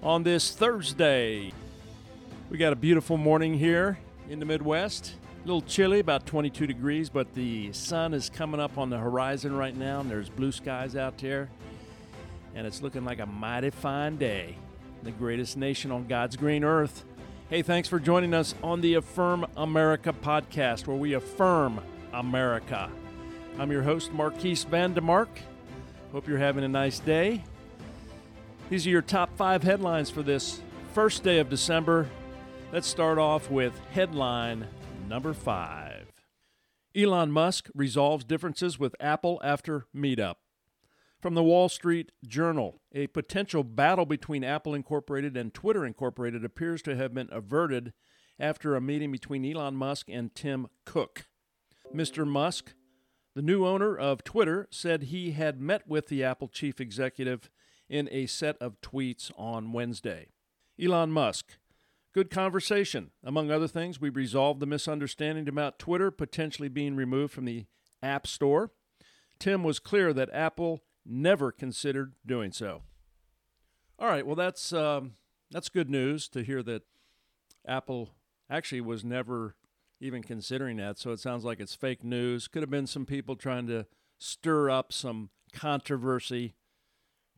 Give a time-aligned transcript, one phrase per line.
[0.00, 1.52] On this Thursday,
[2.50, 3.98] we got a beautiful morning here
[4.30, 5.14] in the Midwest.
[5.42, 9.56] A little chilly, about 22 degrees, but the sun is coming up on the horizon
[9.56, 11.48] right now, and there's blue skies out there.
[12.54, 14.54] And it's looking like a mighty fine day.
[15.02, 17.04] The greatest nation on God's green earth.
[17.50, 21.80] Hey, thanks for joining us on the Affirm America podcast, where we affirm
[22.12, 22.88] America.
[23.58, 25.28] I'm your host, Marquise Vandemark.
[26.12, 27.42] Hope you're having a nice day.
[28.70, 30.60] These are your top five headlines for this
[30.92, 32.06] first day of December.
[32.70, 34.66] Let's start off with headline
[35.08, 36.12] number five
[36.94, 40.34] Elon Musk resolves differences with Apple after meetup.
[41.18, 46.82] From the Wall Street Journal, a potential battle between Apple Incorporated and Twitter Incorporated appears
[46.82, 47.94] to have been averted
[48.38, 51.26] after a meeting between Elon Musk and Tim Cook.
[51.94, 52.26] Mr.
[52.26, 52.74] Musk,
[53.34, 57.48] the new owner of Twitter, said he had met with the Apple chief executive
[57.88, 60.28] in a set of tweets on Wednesday.
[60.80, 61.56] Elon Musk,
[62.18, 63.10] Good conversation.
[63.22, 67.66] Among other things, we resolved the misunderstanding about Twitter potentially being removed from the
[68.02, 68.72] App Store.
[69.38, 72.82] Tim was clear that Apple never considered doing so.
[73.98, 75.12] All right, well, that's um,
[75.50, 76.82] that's good news to hear that
[77.66, 78.10] Apple
[78.50, 79.54] actually was never
[80.00, 80.98] even considering that.
[80.98, 82.48] So it sounds like it's fake news.
[82.48, 83.86] Could have been some people trying to
[84.18, 86.54] stir up some controversy.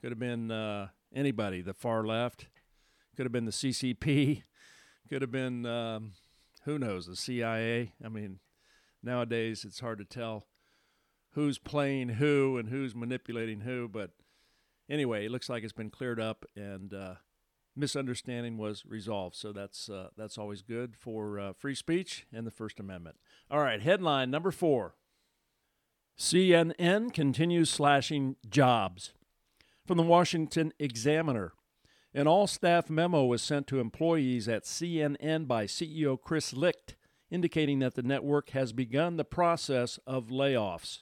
[0.00, 2.46] Could have been uh, anybody, the far left.
[3.16, 4.42] Could have been the CCP.
[5.08, 6.12] Could have been, um,
[6.64, 7.92] who knows, the CIA.
[8.04, 8.38] I mean,
[9.02, 10.46] nowadays it's hard to tell
[11.32, 13.88] who's playing who and who's manipulating who.
[13.88, 14.12] But
[14.88, 17.14] anyway, it looks like it's been cleared up and uh,
[17.76, 19.36] misunderstanding was resolved.
[19.36, 23.16] So that's uh, that's always good for uh, free speech and the First Amendment.
[23.50, 24.94] All right, headline number four.
[26.18, 29.14] CNN continues slashing jobs.
[29.86, 31.52] From the Washington Examiner.
[32.12, 36.96] An all staff memo was sent to employees at CNN by CEO Chris Licht,
[37.30, 41.00] indicating that the network has begun the process of layoffs.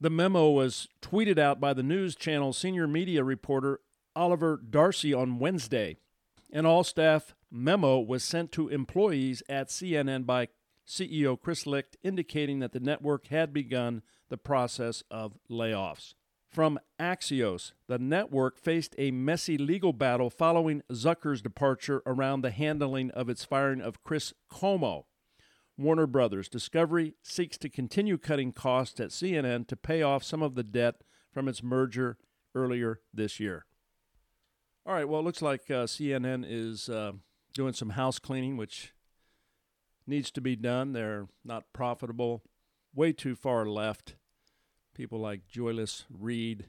[0.00, 3.80] The memo was tweeted out by the news channel senior media reporter
[4.16, 5.98] Oliver Darcy on Wednesday.
[6.50, 10.48] An all staff memo was sent to employees at CNN by
[10.86, 16.14] CEO Chris Licht, indicating that the network had begun the process of layoffs.
[16.50, 23.12] From Axios, the network faced a messy legal battle following Zucker's departure around the handling
[23.12, 25.04] of its firing of Chris Cuomo.
[25.78, 30.56] Warner Brothers Discovery seeks to continue cutting costs at CNN to pay off some of
[30.56, 30.96] the debt
[31.32, 32.18] from its merger
[32.52, 33.64] earlier this year.
[34.84, 37.12] All right, well, it looks like uh, CNN is uh,
[37.54, 38.92] doing some house cleaning, which
[40.04, 40.94] needs to be done.
[40.94, 42.42] They're not profitable,
[42.92, 44.16] way too far left
[44.94, 46.66] people like Joyless Reid,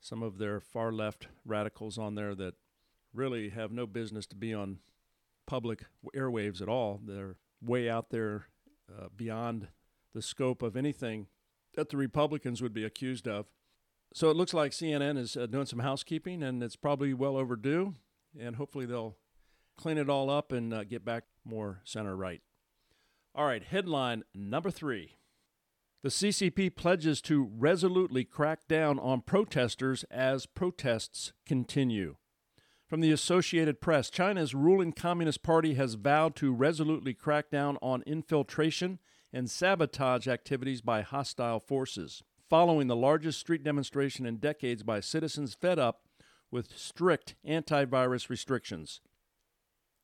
[0.00, 2.54] some of their far left radicals on there that
[3.12, 4.78] really have no business to be on
[5.46, 5.84] public
[6.14, 7.00] airwaves at all.
[7.04, 8.46] They're way out there
[8.90, 9.68] uh, beyond
[10.12, 11.26] the scope of anything
[11.74, 13.46] that the Republicans would be accused of.
[14.12, 17.94] So it looks like CNN is uh, doing some housekeeping, and it's probably well overdue.
[18.38, 19.16] And hopefully they'll
[19.76, 22.40] clean it all up and uh, get back more center right.
[23.34, 25.16] All right, headline number three.
[26.04, 32.16] The CCP pledges to resolutely crack down on protesters as protests continue.
[32.86, 38.02] From the Associated Press, China's ruling Communist Party has vowed to resolutely crack down on
[38.02, 38.98] infiltration
[39.32, 45.54] and sabotage activities by hostile forces, following the largest street demonstration in decades by citizens
[45.54, 46.02] fed up
[46.50, 49.00] with strict antivirus restrictions.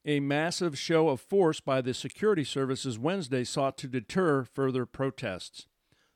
[0.07, 5.67] A massive show of force by the security services Wednesday sought to deter further protests.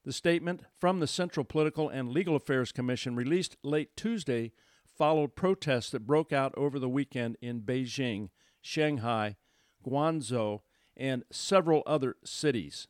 [0.04, 4.52] The statement from the Central Political and Legal Affairs Commission, released late Tuesday,
[4.84, 8.28] followed protests that broke out over the weekend in Beijing,
[8.60, 9.36] Shanghai,
[9.84, 10.60] Guangzhou,
[10.96, 12.86] and several other cities.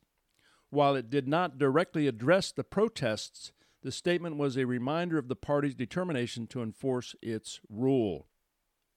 [0.70, 3.52] While it did not directly address the protests,
[3.82, 8.26] the statement was a reminder of the party's determination to enforce its rule.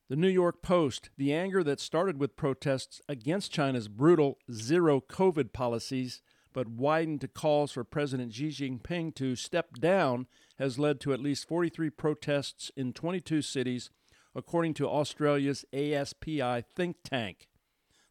[0.10, 5.54] The New York Post, the anger that started with protests against China's brutal zero COVID
[5.54, 6.22] policies
[6.54, 10.28] but widened to calls for President Xi Jinping to step down
[10.58, 13.90] has led to at least 43 protests in 22 cities
[14.36, 17.48] according to Australia's ASPI think tank.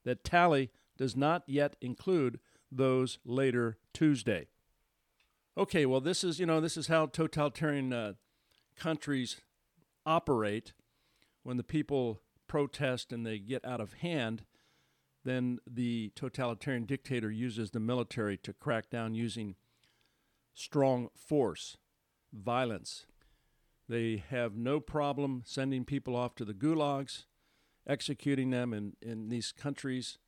[0.05, 2.41] That tally does not yet include
[2.71, 4.49] those later Tuesday.
[5.57, 8.13] Okay, well, this is you know this is how totalitarian uh,
[8.77, 9.41] countries
[10.05, 10.75] operate.
[11.43, 14.45] When the people protest and they get out of hand,
[15.27, 19.57] then the totalitarian dictator uses the military to crack down using
[20.55, 21.77] strong force,
[22.33, 23.07] violence.
[23.89, 27.25] They have no problem sending people off to the gulags,
[27.89, 30.19] executing them in, in these countries.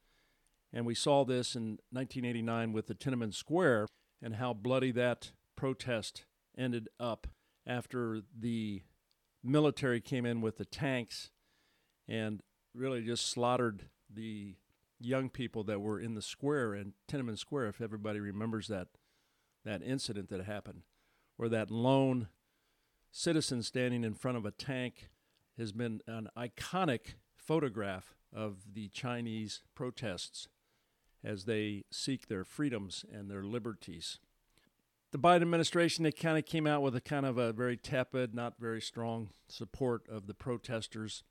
[0.72, 3.86] And we saw this in 1989 with the Tiananmen Square
[4.20, 6.24] and how bloody that protest
[6.56, 7.28] ended up
[7.66, 8.82] after the
[9.44, 11.30] military came in with the tanks
[12.08, 12.42] and
[12.74, 14.56] really just slaughtered the
[15.00, 17.68] young people that were in the square in Tiananmen Square.
[17.68, 18.88] If everybody remembers that
[19.64, 20.82] that incident that happened,
[21.36, 22.28] where that lone
[23.10, 25.08] citizen standing in front of a tank
[25.58, 30.48] has been an iconic photograph of the Chinese protests
[31.24, 34.18] as they seek their freedoms and their liberties.
[35.10, 38.34] The Biden administration, they kind of came out with a kind of a very tepid,
[38.34, 41.24] not very strong support of the protesters.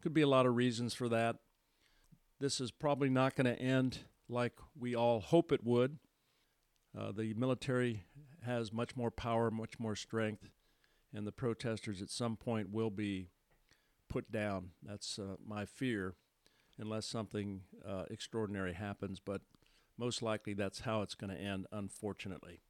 [0.00, 1.36] Could be a lot of reasons for that.
[2.40, 5.98] This is probably not going to end like we all hope it would.
[6.96, 8.04] Uh, the military
[8.44, 10.48] has much more power, much more strength,
[11.12, 13.30] and the protesters at some point will be
[14.08, 14.70] put down.
[14.82, 16.14] That's uh, my fear,
[16.78, 19.42] unless something uh, extraordinary happens, but
[19.96, 22.60] most likely that's how it's going to end, unfortunately.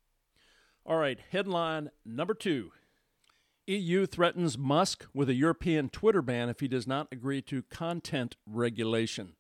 [0.87, 2.73] All right, headline number two
[3.67, 8.37] EU threatens Musk with a European Twitter ban if he does not agree to content
[8.47, 9.35] regulation.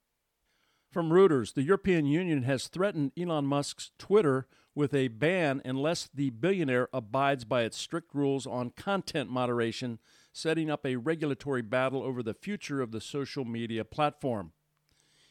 [0.90, 6.30] From Reuters, the European Union has threatened Elon Musk's Twitter with a ban unless the
[6.30, 9.98] billionaire abides by its strict rules on content moderation,
[10.32, 14.52] setting up a regulatory battle over the future of the social media platform.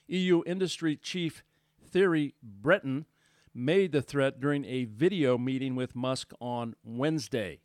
[0.07, 1.43] EU industry chief
[1.83, 3.05] Thierry Breton
[3.51, 7.61] made the threat during a video meeting with Musk on Wednesday.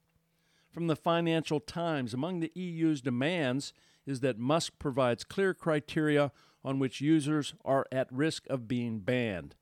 [0.71, 3.75] From the Financial Times, among the EU's demands
[4.07, 6.33] is that Musk provides clear criteria
[6.65, 9.55] on which users are at risk of being banned.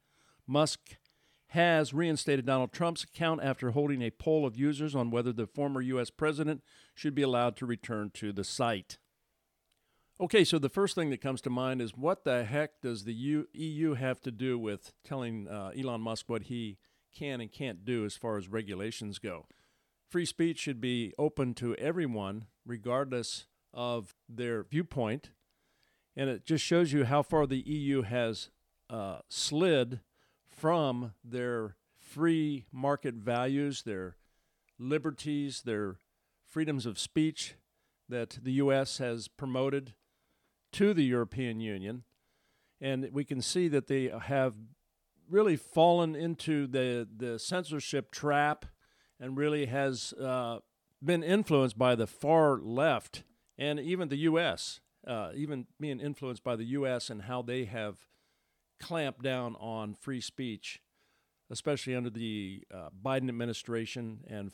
[0.47, 0.97] Musk
[1.49, 5.81] has reinstated Donald Trump's account after holding a poll of users on whether the former
[5.81, 6.11] U.S.
[6.11, 6.63] president
[6.95, 8.99] should be allowed to return to the site.
[10.21, 13.47] Okay, so the first thing that comes to mind is what the heck does the
[13.53, 16.79] EU have to do with telling uh, Elon Musk what he
[17.13, 19.47] can and can't do as far as regulations go?
[20.09, 25.31] Free speech should be open to everyone, regardless of their viewpoint
[26.17, 28.51] and it just shows you how far the EU has
[28.89, 30.01] uh, slid
[30.49, 34.17] from their free market values, their
[34.79, 35.97] liberties, their
[36.45, 37.55] freedoms of speech
[38.09, 38.99] that the U.S.
[38.99, 39.95] has promoted
[40.73, 42.03] to the European Union.
[42.81, 44.55] And we can see that they have
[45.29, 48.67] really fallen into the, the censorship trap
[49.21, 50.59] and really has uh,
[51.03, 53.23] been influenced by the far left
[53.57, 57.11] and even the U.S uh, even being influenced by the U.S.
[57.11, 58.07] and how they have
[58.81, 60.81] clamped down on free speech,
[61.51, 64.53] especially under the uh, Biden administration and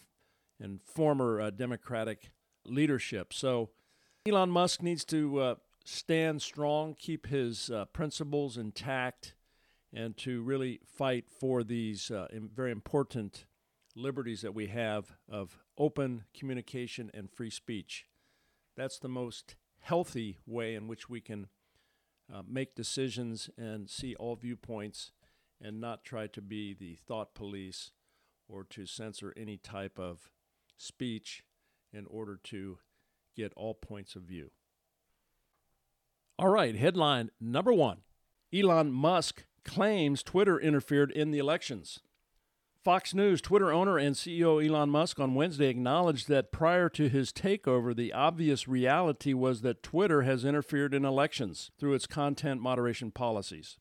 [0.59, 2.31] and former uh, Democratic
[2.65, 3.33] leadership.
[3.33, 3.71] So
[4.27, 9.35] Elon Musk needs to uh, stand strong, keep his uh, principles intact,
[9.93, 13.45] and to really fight for these uh, very important
[13.95, 18.07] liberties that we have of open communication and free speech.
[18.77, 21.47] That's the most healthy way in which we can
[22.33, 25.13] uh, make decisions and see all viewpoints
[25.63, 27.93] and not try to be the thought police
[28.49, 30.29] or to censor any type of
[30.77, 31.45] speech
[31.93, 32.79] in order to
[33.37, 34.51] get all points of view.
[36.37, 37.99] All right, headline number one
[38.53, 42.01] Elon Musk claims Twitter interfered in the elections.
[42.87, 47.33] Fox News Twitter owner and CEO Elon Musk on Wednesday acknowledged that prior to his
[47.33, 53.11] takeover, the obvious reality was that Twitter has interfered in elections through its content moderation
[53.11, 53.77] policies.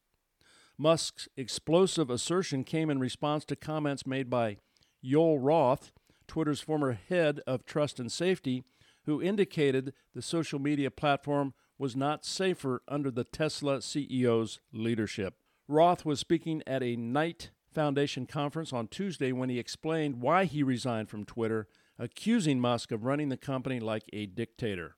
[0.75, 4.57] Musk's explosive assertion came in response to comments made by
[5.03, 5.91] Joel Roth,
[6.27, 8.63] Twitter's former head of trust and safety,
[9.03, 15.35] who indicated the social media platform was not safer under the Tesla CEO's leadership.
[15.67, 20.63] Roth was speaking at a Knight Foundation conference on Tuesday when he explained why he
[20.63, 21.67] resigned from Twitter,
[21.99, 24.95] accusing Musk of running the company like a dictator.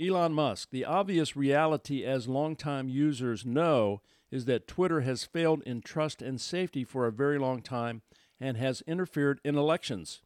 [0.00, 4.00] Elon Musk, the obvious reality, as longtime users know,
[4.30, 8.02] is that Twitter has failed in trust and safety for a very long time
[8.40, 10.22] and has interfered in elections.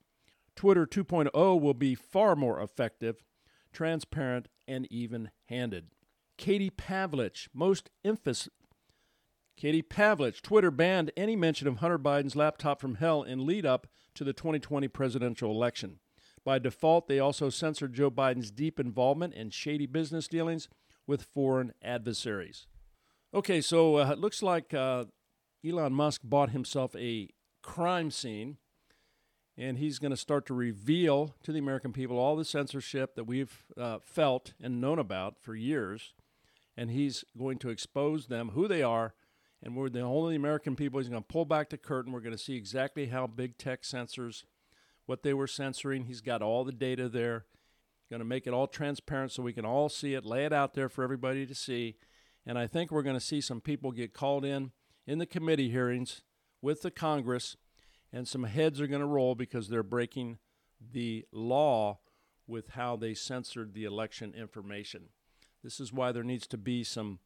[0.55, 3.23] Twitter 2.0 will be far more effective.
[3.73, 5.87] transparent, and even handed.
[6.37, 8.49] Katie Pavlich, most infamous.
[9.57, 13.87] Katie Pavlich, Twitter banned any mention of Hunter Biden's laptop from hell in lead up
[14.15, 15.99] to the 2020 presidential election.
[16.45, 20.69] By default, they also censored Joe Biden's deep involvement in shady business dealings
[21.07, 22.67] with foreign adversaries.
[23.35, 25.05] Okay, so uh, it looks like uh,
[25.65, 27.29] Elon Musk bought himself a
[27.63, 28.59] crime scene,
[29.57, 33.25] and he's going to start to reveal to the American people all the censorship that
[33.25, 36.15] we've uh, felt and known about for years.
[36.77, 39.15] And he's going to expose them, who they are,
[39.63, 40.99] and we're the only American people.
[40.99, 42.13] He's going to pull back the curtain.
[42.13, 44.45] We're going to see exactly how big tech censors
[45.07, 46.05] what they were censoring.
[46.05, 47.45] He's got all the data there.
[48.11, 50.75] Going to make it all transparent so we can all see it, lay it out
[50.75, 51.97] there for everybody to see.
[52.45, 54.73] And I think we're going to see some people get called in
[55.07, 56.23] in the committee hearings
[56.61, 57.57] with the Congress,
[58.13, 60.39] and some heads are going to roll because they're breaking
[60.93, 62.01] the law
[62.47, 65.05] with how they censored the election information.
[65.65, 67.21] This is why there needs to be some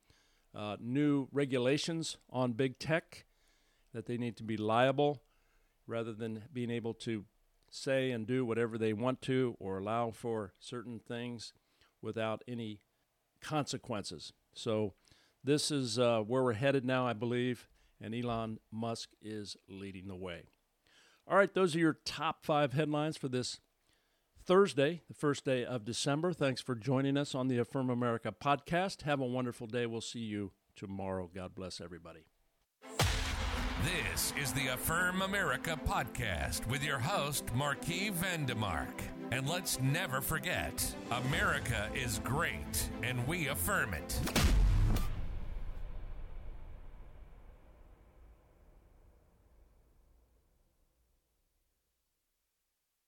[0.57, 3.27] uh, new regulations on big tech,
[3.93, 5.21] that they need to be liable
[5.87, 7.25] rather than being able to
[7.71, 11.53] say and do whatever they want to or allow for certain things
[12.01, 12.81] without any
[13.41, 14.33] consequences.
[14.55, 14.95] So,
[15.45, 17.69] this is uh, where we're headed now, I believe,
[18.01, 20.43] and Elon Musk is leading the way.
[21.29, 23.61] All right, those are your top five headlines for this
[24.47, 26.33] Thursday, the first day of December.
[26.33, 29.03] Thanks for joining us on the Affirm America podcast.
[29.03, 29.87] Have a wonderful day.
[29.87, 31.29] We'll see you tomorrow.
[31.35, 32.27] God bless everybody.
[33.83, 39.01] This is the Affirm America podcast with your host, Marquis Vandemark.
[39.33, 44.21] And let's never forget America is great, and we affirm it.